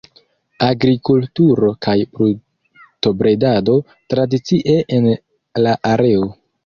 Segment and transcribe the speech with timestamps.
[0.67, 3.77] Agrikulturo kaj brutobredado
[4.15, 5.11] tradicie en
[5.67, 6.27] la areo.